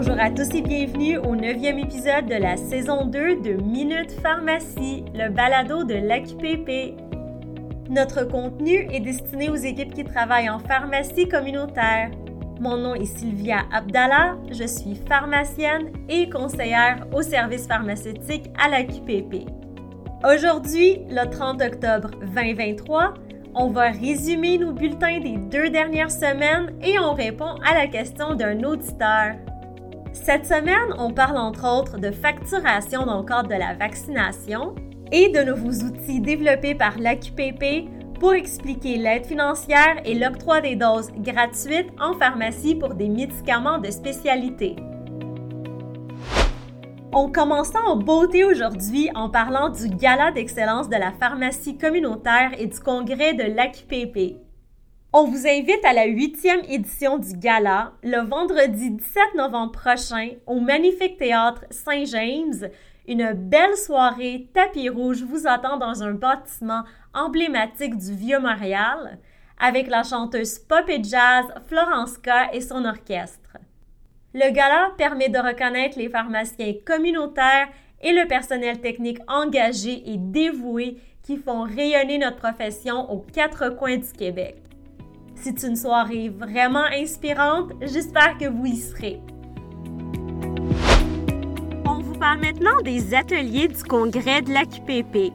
Bonjour 0.00 0.20
à 0.20 0.30
tous 0.30 0.54
et 0.54 0.62
bienvenue 0.62 1.18
au 1.18 1.34
neuvième 1.34 1.80
épisode 1.80 2.26
de 2.26 2.36
la 2.36 2.56
saison 2.56 3.06
2 3.06 3.40
de 3.40 3.60
Minute 3.60 4.12
Pharmacie, 4.22 5.04
le 5.12 5.28
balado 5.28 5.82
de 5.82 5.94
l'AQPP. 5.94 6.94
Notre 7.90 8.22
contenu 8.22 8.86
est 8.92 9.00
destiné 9.00 9.48
aux 9.48 9.56
équipes 9.56 9.92
qui 9.92 10.04
travaillent 10.04 10.50
en 10.50 10.60
pharmacie 10.60 11.26
communautaire. 11.26 12.12
Mon 12.60 12.76
nom 12.76 12.94
est 12.94 13.06
Sylvia 13.06 13.62
Abdallah, 13.72 14.36
je 14.52 14.68
suis 14.68 14.94
pharmacienne 14.94 15.90
et 16.08 16.30
conseillère 16.30 17.04
au 17.12 17.22
service 17.22 17.66
pharmaceutique 17.66 18.52
à 18.56 18.68
l'AQPP. 18.68 19.48
Aujourd'hui, 20.24 21.00
le 21.10 21.28
30 21.28 21.60
octobre 21.60 22.10
2023, 22.36 23.14
on 23.56 23.70
va 23.70 23.90
résumer 23.90 24.58
nos 24.58 24.70
bulletins 24.70 25.18
des 25.18 25.38
deux 25.38 25.70
dernières 25.70 26.12
semaines 26.12 26.72
et 26.84 27.00
on 27.00 27.14
répond 27.14 27.56
à 27.68 27.74
la 27.74 27.88
question 27.88 28.36
d'un 28.36 28.62
auditeur. 28.62 29.34
Cette 30.12 30.46
semaine, 30.46 30.94
on 30.98 31.12
parle 31.12 31.38
entre 31.38 31.66
autres 31.66 31.98
de 31.98 32.10
facturation 32.10 33.04
dans 33.04 33.18
le 33.18 33.24
cadre 33.24 33.48
de 33.48 33.54
la 33.54 33.74
vaccination 33.74 34.74
et 35.12 35.28
de 35.28 35.40
nouveaux 35.40 35.84
outils 35.84 36.20
développés 36.20 36.74
par 36.74 36.98
l'AQPP 36.98 37.88
pour 38.18 38.34
expliquer 38.34 38.96
l'aide 38.96 39.26
financière 39.26 39.96
et 40.04 40.14
l'octroi 40.14 40.60
des 40.60 40.76
doses 40.76 41.10
gratuites 41.18 41.90
en 42.00 42.14
pharmacie 42.14 42.74
pour 42.74 42.94
des 42.94 43.08
médicaments 43.08 43.78
de 43.78 43.90
spécialité. 43.90 44.76
On 47.12 47.30
commence 47.30 47.72
en 47.86 47.96
beauté 47.96 48.44
aujourd'hui 48.44 49.10
en 49.14 49.30
parlant 49.30 49.70
du 49.70 49.88
Gala 49.88 50.30
d'excellence 50.32 50.88
de 50.88 50.96
la 50.96 51.12
pharmacie 51.12 51.78
communautaire 51.78 52.50
et 52.58 52.66
du 52.66 52.78
congrès 52.80 53.34
de 53.34 53.44
l'AQPP. 53.44 54.47
On 55.10 55.24
vous 55.24 55.46
invite 55.46 55.82
à 55.86 55.94
la 55.94 56.04
huitième 56.04 56.60
édition 56.68 57.16
du 57.16 57.32
Gala 57.32 57.92
le 58.02 58.28
vendredi 58.28 58.90
17 58.90 59.36
novembre 59.36 59.72
prochain 59.72 60.32
au 60.46 60.60
Magnifique 60.60 61.16
Théâtre 61.16 61.64
Saint-James. 61.70 62.68
Une 63.06 63.32
belle 63.32 63.78
soirée 63.78 64.50
tapis 64.52 64.90
rouge 64.90 65.22
vous 65.22 65.46
attend 65.46 65.78
dans 65.78 66.02
un 66.02 66.12
bâtiment 66.12 66.82
emblématique 67.14 67.96
du 67.96 68.14
Vieux-Montréal 68.14 69.18
avec 69.58 69.88
la 69.88 70.02
chanteuse 70.02 70.58
pop 70.58 70.86
et 70.88 71.02
jazz 71.02 71.46
Florence 71.68 72.18
K 72.18 72.52
et 72.52 72.60
son 72.60 72.84
orchestre. 72.84 73.56
Le 74.34 74.52
gala 74.52 74.90
permet 74.98 75.30
de 75.30 75.38
reconnaître 75.38 75.98
les 75.98 76.10
pharmaciens 76.10 76.74
communautaires 76.84 77.68
et 78.02 78.12
le 78.12 78.28
personnel 78.28 78.78
technique 78.82 79.20
engagé 79.26 80.02
et 80.04 80.18
dévoué 80.18 80.98
qui 81.22 81.38
font 81.38 81.62
rayonner 81.62 82.18
notre 82.18 82.36
profession 82.36 83.10
aux 83.10 83.24
quatre 83.32 83.70
coins 83.70 83.96
du 83.96 84.12
Québec. 84.12 84.67
C'est 85.40 85.62
une 85.62 85.76
soirée 85.76 86.30
vraiment 86.30 86.84
inspirante, 86.92 87.72
j'espère 87.80 88.36
que 88.38 88.46
vous 88.46 88.66
y 88.66 88.76
serez. 88.76 89.20
On 91.86 92.00
vous 92.00 92.18
parle 92.18 92.40
maintenant 92.40 92.80
des 92.82 93.14
ateliers 93.14 93.68
du 93.68 93.82
congrès 93.84 94.42
de 94.42 94.52
l'AQPP. 94.52 95.32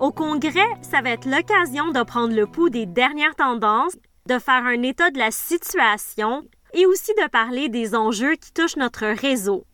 Au 0.00 0.12
congrès, 0.12 0.60
ça 0.80 1.02
va 1.02 1.10
être 1.10 1.28
l'occasion 1.28 1.92
de 1.92 2.02
prendre 2.02 2.34
le 2.34 2.46
pouls 2.46 2.70
des 2.70 2.86
dernières 2.86 3.36
tendances, 3.36 3.96
de 4.28 4.38
faire 4.38 4.64
un 4.64 4.82
état 4.82 5.10
de 5.10 5.18
la 5.18 5.30
situation 5.30 6.42
et 6.72 6.86
aussi 6.86 7.12
de 7.12 7.28
parler 7.28 7.68
des 7.68 7.94
enjeux 7.94 8.36
qui 8.36 8.52
touchent 8.52 8.76
notre 8.76 9.06
réseau. 9.06 9.64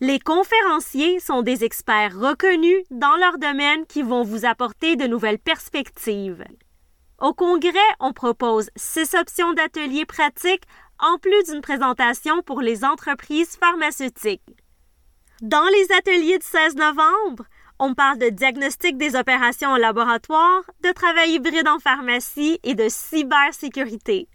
Les 0.00 0.18
conférenciers 0.18 1.20
sont 1.20 1.42
des 1.42 1.62
experts 1.62 2.18
reconnus 2.18 2.82
dans 2.90 3.14
leur 3.20 3.38
domaine 3.38 3.86
qui 3.86 4.02
vont 4.02 4.24
vous 4.24 4.44
apporter 4.44 4.96
de 4.96 5.06
nouvelles 5.06 5.38
perspectives. 5.38 6.44
Au 7.24 7.32
congrès, 7.32 7.78
on 8.00 8.12
propose 8.12 8.68
six 8.76 9.14
options 9.14 9.54
d'ateliers 9.54 10.04
pratiques 10.04 10.64
en 10.98 11.16
plus 11.16 11.44
d'une 11.44 11.62
présentation 11.62 12.42
pour 12.42 12.60
les 12.60 12.84
entreprises 12.84 13.56
pharmaceutiques. 13.56 14.42
Dans 15.40 15.64
les 15.64 15.96
ateliers 15.96 16.36
du 16.36 16.44
16 16.44 16.76
novembre, 16.76 17.46
on 17.78 17.94
parle 17.94 18.18
de 18.18 18.28
diagnostic 18.28 18.98
des 18.98 19.16
opérations 19.16 19.70
en 19.70 19.78
laboratoire, 19.78 20.64
de 20.82 20.92
travail 20.92 21.30
hybride 21.30 21.66
en 21.66 21.78
pharmacie 21.78 22.60
et 22.62 22.74
de 22.74 22.90
cybersécurité. 22.90 24.28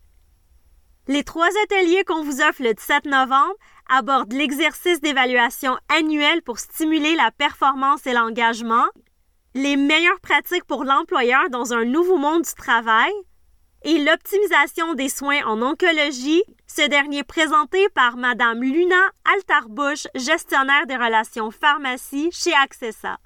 Les 1.07 1.23
trois 1.23 1.49
ateliers 1.65 2.03
qu'on 2.05 2.23
vous 2.23 2.41
offre 2.41 2.63
le 2.63 2.73
17 2.73 3.05
novembre 3.05 3.53
abordent 3.87 4.33
l'exercice 4.33 4.99
d'évaluation 4.99 5.77
annuel 5.95 6.41
pour 6.41 6.57
stimuler 6.57 7.15
la 7.15 7.29
performance 7.29 8.07
et 8.07 8.13
l'engagement, 8.13 8.87
les 9.55 9.77
meilleures 9.77 10.19
pratiques 10.21 10.65
pour 10.65 10.83
l'employeur 10.83 11.49
dans 11.49 11.73
un 11.73 11.85
nouveau 11.85 12.17
monde 12.17 12.43
du 12.43 12.53
travail 12.53 13.11
et 13.83 13.97
l'optimisation 14.03 14.93
des 14.93 15.09
soins 15.09 15.43
en 15.45 15.61
oncologie, 15.61 16.43
ce 16.67 16.87
dernier 16.87 17.23
présenté 17.23 17.87
par 17.89 18.17
Madame 18.17 18.61
Luna 18.61 19.09
Altarbush, 19.35 20.07
gestionnaire 20.15 20.85
des 20.85 20.97
relations 20.97 21.49
pharmacie 21.49 22.29
chez 22.31 22.53
Accessa. 22.53 23.17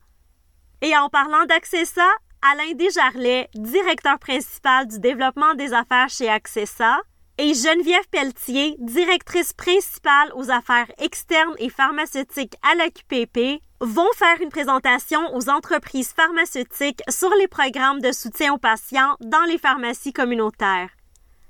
Et 0.82 0.96
en 0.96 1.10
parlant 1.10 1.46
d'Accessa, 1.46 2.08
Alain 2.52 2.74
Desjarlais, 2.76 3.50
directeur 3.56 4.20
principal 4.20 4.88
du 4.88 5.00
développement 5.00 5.56
des 5.56 5.74
affaires 5.74 6.10
chez 6.10 6.30
Accessa, 6.30 7.00
et 7.40 7.56
Geneviève 7.56 8.08
Pelletier, 8.12 8.76
directrice 8.80 9.54
principale 9.54 10.32
aux 10.36 10.52
affaires 10.52 10.92
externes 11.00 11.56
et 11.58 11.70
pharmaceutiques 11.70 12.56
à 12.62 12.76
l'AQPP, 12.76 13.60
vont 13.84 14.08
faire 14.16 14.42
une 14.42 14.50
présentation 14.50 15.20
aux 15.36 15.50
entreprises 15.50 16.14
pharmaceutiques 16.16 17.02
sur 17.10 17.30
les 17.38 17.50
programmes 17.50 18.00
de 18.00 18.14
soutien 18.14 18.54
aux 18.54 18.58
patients 18.58 19.18
dans 19.20 19.44
les 19.48 19.58
pharmacies 19.58 20.14
communautaires. 20.14 20.90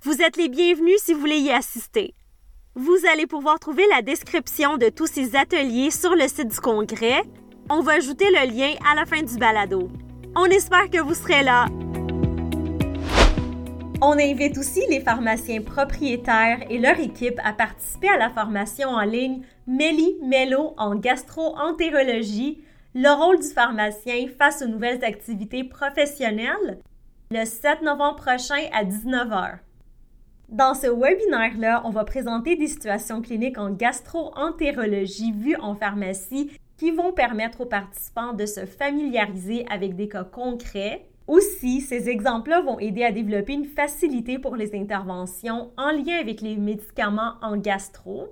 Vous 0.02 0.20
êtes 0.20 0.36
les 0.36 0.50
bienvenus 0.50 1.00
si 1.00 1.14
vous 1.14 1.20
voulez 1.20 1.38
y 1.38 1.52
assister. 1.52 2.16
Vous 2.76 2.98
allez 3.12 3.28
pouvoir 3.28 3.60
trouver 3.60 3.84
la 3.92 4.02
description 4.02 4.78
de 4.78 4.90
tous 4.90 5.06
ces 5.06 5.36
ateliers 5.36 5.92
sur 5.92 6.16
le 6.16 6.28
site 6.28 6.48
du 6.48 6.60
congrès. 6.60 7.22
On 7.70 7.82
va 7.82 7.94
ajouter 7.94 8.26
le 8.32 8.52
lien 8.52 8.74
à 8.92 8.96
la 8.96 9.06
fin 9.06 9.22
du 9.22 9.38
balado. 9.38 9.92
On 10.36 10.46
espère 10.46 10.90
que 10.90 11.02
vous 11.02 11.14
serez 11.14 11.44
là. 11.44 11.68
On 14.06 14.20
invite 14.20 14.58
aussi 14.58 14.82
les 14.90 15.00
pharmaciens 15.00 15.62
propriétaires 15.62 16.60
et 16.70 16.78
leur 16.78 17.00
équipe 17.00 17.40
à 17.42 17.54
participer 17.54 18.10
à 18.10 18.18
la 18.18 18.30
formation 18.30 18.90
en 18.90 19.04
ligne 19.04 19.44
Méli 19.66 20.18
Mello 20.22 20.74
en 20.76 20.96
gastro-entérologie, 20.96 22.62
le 22.96 23.10
rôle 23.18 23.40
du 23.40 23.48
pharmacien 23.48 24.28
face 24.38 24.62
aux 24.62 24.68
nouvelles 24.68 25.06
activités 25.06 25.64
professionnelles, 25.64 26.80
le 27.32 27.46
7 27.46 27.82
novembre 27.82 28.18
prochain 28.18 28.68
à 28.74 28.84
19h. 28.84 29.60
Dans 30.50 30.74
ce 30.74 30.88
webinaire-là, 30.88 31.84
on 31.86 31.90
va 31.90 32.04
présenter 32.04 32.58
des 32.58 32.68
situations 32.68 33.22
cliniques 33.22 33.58
en 33.58 33.70
gastro-entérologie 33.70 35.32
vues 35.32 35.56
en 35.62 35.76
pharmacie 35.76 36.52
qui 36.76 36.92
vont 36.92 37.14
permettre 37.14 37.62
aux 37.62 37.68
participants 37.68 38.34
de 38.34 38.46
se 38.48 38.66
familiariser 38.66 39.66
avec 39.72 39.96
des 39.96 40.10
cas 40.10 40.26
concrets 40.26 41.06
aussi, 41.28 41.82
ces 41.82 42.10
exemples-là 42.10 42.62
vont 42.62 42.80
aider 42.80 43.04
à 43.04 43.12
développer 43.12 43.54
une 43.54 43.66
facilité 43.66 44.40
pour 44.40 44.56
les 44.56 44.76
interventions 44.76 45.72
en 45.78 45.92
lien 45.92 46.20
avec 46.20 46.42
les 46.42 46.58
médicaments 46.58 47.36
en 47.42 47.56
gastro. 47.56 48.28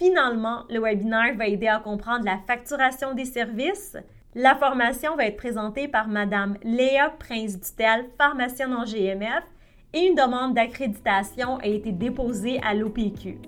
Finalement, 0.00 0.64
le 0.70 0.80
webinaire 0.80 1.36
va 1.36 1.46
aider 1.46 1.68
à 1.68 1.78
comprendre 1.78 2.24
la 2.24 2.38
facturation 2.46 3.12
des 3.12 3.26
services. 3.26 3.96
La 4.34 4.54
formation 4.56 5.16
va 5.16 5.26
être 5.26 5.36
présentée 5.36 5.88
par 5.88 6.08
Madame 6.08 6.56
Léa 6.62 7.10
Prince-Dutel, 7.18 8.06
pharmacienne 8.16 8.72
en 8.72 8.84
GMF, 8.84 9.44
et 9.92 10.06
une 10.06 10.14
demande 10.14 10.54
d'accréditation 10.54 11.58
a 11.58 11.66
été 11.66 11.92
déposée 11.92 12.58
à 12.62 12.72
l'OPQ. 12.72 13.38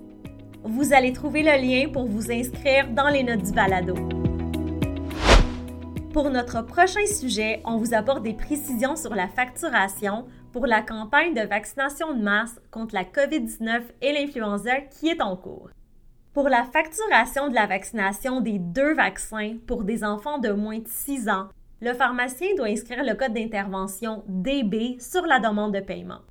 Vous 0.63 0.93
allez 0.93 1.13
trouver 1.13 1.41
le 1.41 1.59
lien 1.59 1.89
pour 1.91 2.05
vous 2.05 2.31
inscrire 2.31 2.89
dans 2.91 3.09
les 3.09 3.23
notes 3.23 3.43
du 3.43 3.51
balado. 3.53 3.95
Pour 6.13 6.29
notre 6.29 6.61
prochain 6.61 7.07
sujet, 7.07 7.63
on 7.65 7.77
vous 7.77 7.95
apporte 7.95 8.21
des 8.21 8.35
précisions 8.35 8.95
sur 8.95 9.15
la 9.15 9.27
facturation 9.27 10.27
pour 10.51 10.67
la 10.67 10.83
campagne 10.83 11.33
de 11.33 11.41
vaccination 11.41 12.13
de 12.13 12.21
masse 12.21 12.61
contre 12.69 12.93
la 12.93 13.03
COVID-19 13.03 13.81
et 13.99 14.13
l'influenza 14.13 14.81
qui 14.81 15.09
est 15.09 15.23
en 15.23 15.35
cours. 15.35 15.71
Pour 16.31 16.49
la 16.49 16.65
facturation 16.65 17.49
de 17.49 17.55
la 17.55 17.65
vaccination 17.65 18.41
des 18.41 18.59
deux 18.59 18.93
vaccins 18.93 19.55
pour 19.65 19.83
des 19.83 20.03
enfants 20.03 20.37
de 20.37 20.51
moins 20.51 20.77
de 20.77 20.87
6 20.87 21.29
ans, 21.29 21.47
le 21.81 21.95
pharmacien 21.95 22.49
doit 22.57 22.67
inscrire 22.67 23.03
le 23.03 23.15
code 23.15 23.33
d'intervention 23.33 24.23
DB 24.27 24.97
sur 24.99 25.25
la 25.25 25.39
demande 25.39 25.73
de 25.73 25.79
paiement. 25.79 26.21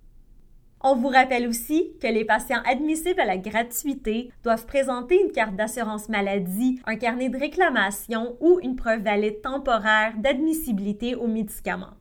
On 0.84 0.96
vous 0.96 1.08
rappelle 1.08 1.46
aussi 1.46 1.92
que 2.02 2.08
les 2.08 2.24
patients 2.24 2.60
admissibles 2.64 3.20
à 3.20 3.24
la 3.24 3.38
gratuité 3.38 4.32
doivent 4.42 4.66
présenter 4.66 5.20
une 5.20 5.30
carte 5.30 5.54
d'assurance 5.54 6.08
maladie, 6.08 6.80
un 6.86 6.96
carnet 6.96 7.28
de 7.28 7.38
réclamation 7.38 8.36
ou 8.40 8.58
une 8.64 8.74
preuve 8.74 9.02
valide 9.02 9.40
temporaire 9.42 10.14
d'admissibilité 10.18 11.14
aux 11.14 11.28
médicaments. 11.28 11.94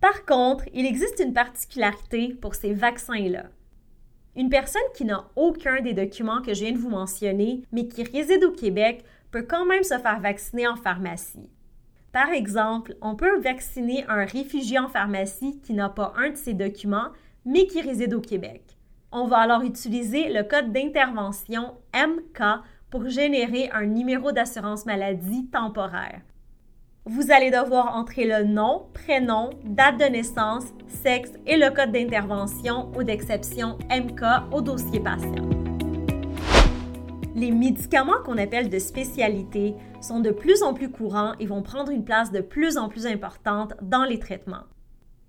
Par 0.00 0.24
contre, 0.24 0.66
il 0.72 0.86
existe 0.86 1.18
une 1.18 1.32
particularité 1.32 2.28
pour 2.40 2.54
ces 2.54 2.74
vaccins-là. 2.74 3.46
Une 4.36 4.50
personne 4.50 4.82
qui 4.94 5.04
n'a 5.04 5.28
aucun 5.34 5.80
des 5.80 5.94
documents 5.94 6.42
que 6.42 6.54
je 6.54 6.62
viens 6.62 6.72
de 6.72 6.78
vous 6.78 6.90
mentionner, 6.90 7.62
mais 7.72 7.88
qui 7.88 8.04
réside 8.04 8.44
au 8.44 8.52
Québec, 8.52 9.02
peut 9.32 9.42
quand 9.48 9.66
même 9.66 9.82
se 9.82 9.98
faire 9.98 10.20
vacciner 10.20 10.68
en 10.68 10.76
pharmacie. 10.76 11.50
Par 12.12 12.30
exemple, 12.30 12.94
on 13.00 13.16
peut 13.16 13.40
vacciner 13.40 14.04
un 14.08 14.24
réfugié 14.24 14.78
en 14.78 14.88
pharmacie 14.88 15.60
qui 15.60 15.72
n'a 15.74 15.88
pas 15.88 16.12
un 16.16 16.30
de 16.30 16.36
ces 16.36 16.54
documents, 16.54 17.08
mais 17.46 17.66
qui 17.66 17.80
réside 17.80 18.12
au 18.12 18.20
Québec. 18.20 18.76
On 19.12 19.26
va 19.26 19.38
alors 19.38 19.62
utiliser 19.62 20.30
le 20.30 20.42
code 20.42 20.72
d'intervention 20.72 21.74
MK 21.94 22.42
pour 22.90 23.08
générer 23.08 23.70
un 23.72 23.86
numéro 23.86 24.32
d'assurance 24.32 24.84
maladie 24.84 25.46
temporaire. 25.46 26.20
Vous 27.06 27.30
allez 27.30 27.52
devoir 27.52 27.96
entrer 27.96 28.26
le 28.26 28.44
nom, 28.44 28.88
prénom, 28.92 29.50
date 29.64 29.98
de 29.98 30.06
naissance, 30.06 30.64
sexe 30.88 31.30
et 31.46 31.56
le 31.56 31.70
code 31.70 31.92
d'intervention 31.92 32.90
ou 32.96 33.04
d'exception 33.04 33.78
MK 33.90 34.52
au 34.52 34.60
dossier 34.60 34.98
patient. 34.98 35.48
Les 37.36 37.52
médicaments 37.52 38.22
qu'on 38.24 38.38
appelle 38.38 38.70
de 38.70 38.78
spécialité 38.80 39.76
sont 40.00 40.20
de 40.20 40.30
plus 40.30 40.62
en 40.62 40.74
plus 40.74 40.90
courants 40.90 41.34
et 41.38 41.46
vont 41.46 41.62
prendre 41.62 41.92
une 41.92 42.04
place 42.04 42.32
de 42.32 42.40
plus 42.40 42.76
en 42.76 42.88
plus 42.88 43.06
importante 43.06 43.74
dans 43.82 44.04
les 44.04 44.18
traitements. 44.18 44.64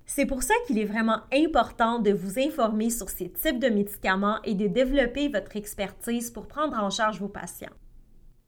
C'est 0.10 0.26
pour 0.26 0.42
ça 0.42 0.54
qu'il 0.66 0.80
est 0.80 0.86
vraiment 0.86 1.20
important 1.34 2.00
de 2.00 2.12
vous 2.12 2.40
informer 2.40 2.90
sur 2.90 3.10
ces 3.10 3.30
types 3.30 3.60
de 3.60 3.68
médicaments 3.68 4.42
et 4.46 4.56
de 4.56 4.68
développer 4.68 5.28
votre 5.28 5.58
expertise 5.58 6.32
pour 6.32 6.48
prendre 6.48 6.78
en 6.78 6.90
charge 6.90 7.20
vos 7.20 7.28
patients. 7.28 7.76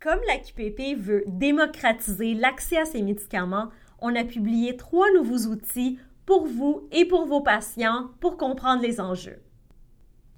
Comme 0.02 0.20
la 0.28 0.38
QPP 0.38 0.98
veut 0.98 1.24
démocratiser 1.28 2.34
l'accès 2.34 2.78
à 2.78 2.86
ces 2.86 3.02
médicaments, 3.02 3.68
on 4.00 4.16
a 4.16 4.24
publié 4.24 4.78
trois 4.78 5.12
nouveaux 5.12 5.52
outils 5.52 6.00
pour 6.26 6.48
vous 6.48 6.88
et 6.94 7.04
pour 7.06 7.26
vos 7.26 7.42
patients 7.42 8.10
pour 8.22 8.38
comprendre 8.38 8.82
les 8.82 9.02
enjeux. 9.02 9.42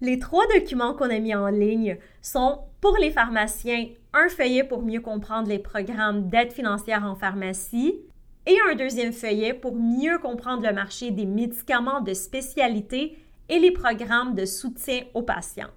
Les 0.02 0.18
trois 0.18 0.48
documents 0.56 0.96
qu'on 0.96 1.12
a 1.12 1.20
mis 1.20 1.36
en 1.36 1.48
ligne 1.50 2.00
sont 2.24 2.62
pour 2.82 2.98
les 2.98 3.12
pharmaciens 3.12 3.90
un 4.14 4.28
feuillet 4.28 4.64
pour 4.64 4.82
mieux 4.82 5.02
comprendre 5.02 5.48
les 5.48 5.60
programmes 5.60 6.30
d'aide 6.30 6.52
financière 6.52 7.06
en 7.06 7.14
pharmacie 7.14 8.02
et 8.46 8.58
un 8.70 8.76
deuxième 8.76 9.14
feuillet 9.14 9.54
pour 9.54 9.76
mieux 9.76 10.18
comprendre 10.20 10.68
le 10.68 10.74
marché 10.74 11.12
des 11.12 11.26
médicaments 11.26 12.02
de 12.02 12.14
spécialité 12.14 13.18
et 13.50 13.60
les 13.60 13.72
programmes 13.72 14.34
de 14.36 14.46
soutien 14.46 15.02
aux 15.14 15.24
patients. 15.24 15.70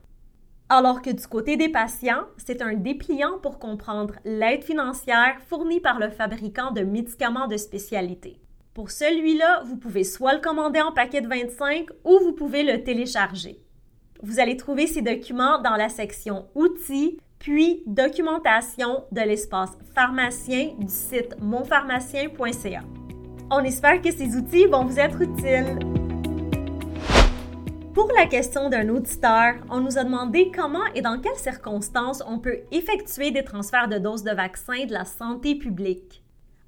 Alors 0.69 1.03
que 1.03 1.11
du 1.11 1.27
côté 1.27 1.57
des 1.57 1.69
patients, 1.69 2.25
c'est 2.39 2.63
un 2.63 2.75
dépliant 2.75 3.39
pour 3.43 3.59
comprendre 3.59 4.15
l'aide 4.25 4.65
financière 4.65 5.37
fournie 5.47 5.81
par 5.81 5.99
le 5.99 6.09
fabricant 6.09 6.71
de 6.71 6.81
médicaments 6.81 7.49
de 7.49 7.59
spécialité. 7.59 8.41
Pour 8.73 8.91
celui-là, 8.91 9.63
vous 9.67 9.77
pouvez 9.77 10.05
soit 10.05 10.35
le 10.35 10.41
commander 10.41 10.81
en 10.81 10.93
paquet 10.93 11.21
de 11.21 11.29
25 11.29 11.87
ou 12.05 12.19
vous 12.19 12.33
pouvez 12.33 12.63
le 12.63 12.83
télécharger. 12.83 13.61
Vous 14.23 14.41
allez 14.41 14.57
trouver 14.57 14.87
ces 14.87 15.03
documents 15.03 15.61
dans 15.61 15.77
la 15.77 15.91
section 15.91 16.49
Outils, 16.55 17.19
puis 17.45 17.83
Documentation 17.87 19.05
de 19.13 19.21
l'espace 19.21 19.77
pharmacien 19.95 20.71
du 20.79 20.89
site 20.89 21.37
monpharmacien.ca. 21.43 22.81
On 23.51 23.63
espère 23.63 24.01
que 24.01 24.11
ces 24.11 24.35
outils 24.35 24.65
vont 24.65 24.87
vous 24.87 24.99
être 24.99 25.21
utiles. 25.21 25.79
Pour 27.93 28.11
la 28.17 28.25
question 28.25 28.71
d'un 28.71 28.89
auditeur, 28.89 29.57
on 29.69 29.81
nous 29.83 29.99
a 29.99 30.05
demandé 30.05 30.51
comment 30.57 30.87
et 30.95 31.03
dans 31.03 31.21
quelles 31.21 31.37
circonstances 31.37 32.23
on 32.27 32.39
peut 32.39 32.61
effectuer 32.73 33.31
des 33.31 33.45
transferts 33.45 33.89
de 33.89 33.99
doses 33.99 34.25
de 34.25 34.33
vaccins 34.33 34.87
de 34.87 34.95
la 34.95 35.05
santé 35.05 35.55
publique. 35.55 36.23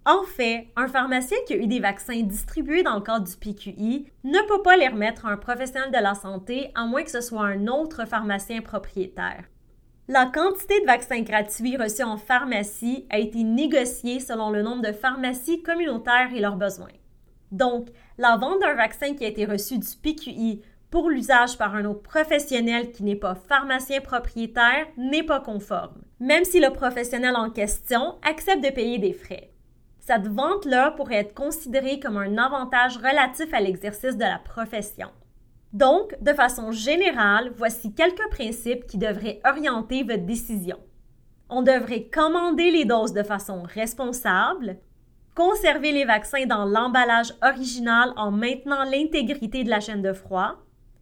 En 0.05 0.25
fait, 0.25 0.69
un 0.77 0.89
pharmacien 0.89 1.39
qui 1.47 1.55
a 1.55 1.57
eu 1.57 1.69
des 1.69 1.81
vaccins 1.81 2.21
distribués 2.21 2.83
dans 2.83 2.97
le 2.97 3.01
cadre 3.01 3.27
du 3.27 3.35
PQI 3.35 4.13
ne 4.25 4.47
peut 4.47 4.63
pas 4.63 4.77
les 4.77 4.89
remettre 4.89 5.25
à 5.25 5.31
un 5.31 5.39
professionnel 5.39 5.91
de 5.91 6.03
la 6.03 6.15
santé 6.15 6.71
à 6.75 6.85
moins 6.85 7.03
que 7.03 7.11
ce 7.11 7.23
soit 7.23 7.47
un 7.47 7.67
autre 7.67 8.07
pharmacien 8.07 8.61
propriétaire. 8.61 9.45
La 10.09 10.27
quantité 10.27 10.81
de 10.83 10.87
vaccins 10.87 11.23
gratuits 11.23 11.77
reçus 11.77 12.05
en 12.05 12.17
pharmacie 12.17 13.07
a 13.11 13.19
été 13.19 13.43
négociée 13.43 14.21
selon 14.21 14.51
le 14.51 14.63
nombre 14.63 14.83
de 14.83 14.93
pharmacies 14.93 15.65
communautaires 15.65 16.31
et 16.33 16.39
leurs 16.39 16.55
besoins. 16.55 16.93
Donc, 17.51 17.89
la 18.17 18.37
vente 18.37 18.61
d'un 18.61 18.75
vaccin 18.75 19.15
qui 19.15 19.25
a 19.25 19.29
été 19.29 19.45
reçu 19.45 19.79
du 19.79 19.89
PQI 20.01 20.63
pour 20.93 21.11
l'usage 21.11 21.59
par 21.59 21.75
un 21.75 21.85
autre 21.87 22.03
professionnel 22.03 22.93
qui 22.93 23.03
n'est 23.03 23.17
pas 23.17 23.35
pharmacien 23.35 24.01
propriétaire 24.01 24.87
n'est 24.97 25.25
pas 25.25 25.41
conforme, 25.41 26.03
même 26.21 26.45
si 26.45 26.61
le 26.61 26.71
professionnel 26.71 27.35
en 27.35 27.51
question 27.51 28.15
accepte 28.23 28.63
de 28.63 28.71
payer 28.71 28.99
des 28.99 29.13
frais. 29.13 29.51
Cette 29.99 30.29
vente-là 30.29 30.93
pourrait 30.93 31.17
être 31.17 31.35
considérée 31.35 31.99
comme 31.99 32.17
un 32.17 32.39
avantage 32.39 32.97
relatif 32.99 33.53
à 33.53 33.61
l'exercice 33.61 34.17
de 34.17 34.23
la 34.23 34.39
profession. 34.39 35.09
Donc, 35.73 36.17
de 36.21 36.33
façon 36.33 36.71
générale, 36.71 37.53
voici 37.57 37.93
quelques 37.93 38.29
principes 38.31 38.87
qui 38.87 38.99
devraient 38.99 39.41
orienter 39.45 40.03
votre 40.03 40.25
décision. 40.25 40.79
On 41.49 41.63
devrait 41.63 42.05
commander 42.05 42.71
les 42.71 42.85
doses 42.85 43.13
de 43.13 43.23
façon 43.23 43.63
responsable, 43.63 44.79
conserver 45.35 45.93
les 45.93 46.05
vaccins 46.05 46.47
dans 46.47 46.65
l'emballage 46.65 47.35
original 47.43 48.13
en 48.17 48.31
maintenant 48.31 48.85
l'intégrité 48.85 49.65
de 49.65 49.71
la 49.71 49.81
chaîne 49.81 50.03
de 50.03 50.13
froid, 50.13 50.57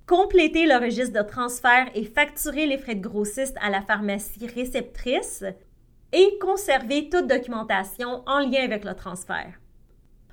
compléter 0.06 0.66
le 0.66 0.76
registre 0.76 1.22
de 1.22 1.26
transfert 1.26 1.88
et 1.94 2.04
facturer 2.04 2.66
les 2.66 2.78
frais 2.78 2.96
de 2.96 3.06
grossiste 3.06 3.56
à 3.62 3.70
la 3.70 3.80
pharmacie 3.80 4.46
réceptrice, 4.46 5.44
et 6.14 6.38
conserver 6.38 7.08
toute 7.10 7.26
documentation 7.26 8.22
en 8.26 8.38
lien 8.38 8.62
avec 8.62 8.84
le 8.84 8.94
transfert. 8.94 9.58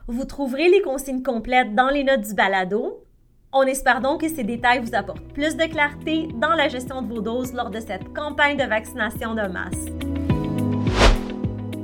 Vous 0.07 0.25
trouverez 0.25 0.69
les 0.69 0.81
consignes 0.81 1.23
complètes 1.23 1.73
dans 1.73 1.89
les 1.89 2.03
notes 2.03 2.21
du 2.21 2.35
balado. 2.35 3.03
On 3.53 3.63
espère 3.63 3.99
donc 3.99 4.21
que 4.21 4.29
ces 4.29 4.45
détails 4.45 4.79
vous 4.79 4.95
apportent 4.95 5.27
plus 5.33 5.57
de 5.57 5.65
clarté 5.65 6.29
dans 6.35 6.53
la 6.53 6.69
gestion 6.69 7.01
de 7.01 7.13
vos 7.13 7.19
doses 7.19 7.51
lors 7.53 7.69
de 7.69 7.81
cette 7.81 8.13
campagne 8.13 8.55
de 8.55 8.63
vaccination 8.63 9.35
de 9.35 9.41
masse. 9.41 9.87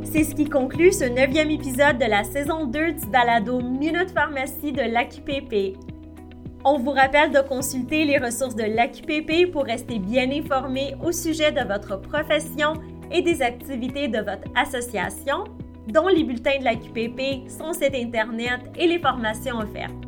C'est 0.06 0.24
ce 0.24 0.34
qui 0.34 0.46
conclut 0.46 0.94
ce 0.94 1.04
neuvième 1.04 1.52
épisode 1.52 1.98
de 1.98 2.06
la 2.06 2.24
saison 2.24 2.68
2 2.68 2.94
du 2.94 3.06
balado 3.08 3.60
Minute 3.62 4.12
Pharmacie 4.12 4.72
de 4.72 4.82
l'AQPP. 4.82 5.78
On 6.64 6.80
vous 6.80 6.92
rappelle 6.92 7.34
de 7.34 7.42
consulter 7.42 8.06
les 8.06 8.18
ressources 8.18 8.56
de 8.56 8.64
l'AQPP 8.64 9.52
pour 9.52 9.66
rester 9.66 10.00
bien 10.00 10.32
informé 10.32 10.96
au 11.04 11.12
sujet 11.12 11.52
de 11.52 11.68
votre 11.68 12.00
profession 12.00 12.76
et 13.12 13.22
des 13.22 13.42
activités 13.42 14.08
de 14.08 14.20
votre 14.20 14.48
association, 14.56 15.44
dont 15.90 16.08
les 16.08 16.24
bulletins 16.24 16.60
de 16.60 16.64
la 16.64 16.76
QPP, 16.76 17.50
son 17.50 17.74
site 17.74 17.94
Internet 17.94 18.62
et 18.78 18.88
les 18.88 19.00
formations 19.00 19.58
offertes. 19.58 20.07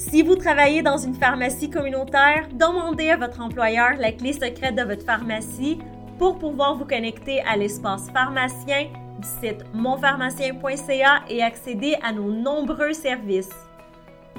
Si 0.00 0.22
vous 0.22 0.34
travaillez 0.34 0.80
dans 0.80 0.96
une 0.96 1.12
pharmacie 1.12 1.68
communautaire, 1.68 2.48
demandez 2.54 3.10
à 3.10 3.18
votre 3.18 3.42
employeur 3.42 3.96
la 3.98 4.12
clé 4.12 4.32
secrète 4.32 4.74
de 4.74 4.82
votre 4.82 5.04
pharmacie 5.04 5.78
pour 6.18 6.38
pouvoir 6.38 6.74
vous 6.74 6.86
connecter 6.86 7.42
à 7.42 7.54
l'espace 7.54 8.10
pharmacien 8.10 8.86
du 9.18 9.28
site 9.28 9.62
monpharmacien.ca 9.74 11.24
et 11.28 11.42
accéder 11.42 11.96
à 12.02 12.12
nos 12.14 12.32
nombreux 12.32 12.94
services. 12.94 13.50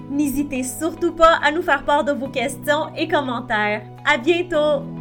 N'hésitez 0.10 0.64
surtout 0.64 1.14
pas 1.14 1.40
à 1.44 1.52
nous 1.52 1.62
faire 1.62 1.86
part 1.86 2.06
de 2.06 2.12
vos 2.12 2.30
questions 2.30 2.92
et 2.98 3.08
commentaires. 3.08 3.84
À 4.04 4.18
bientôt! 4.18 5.01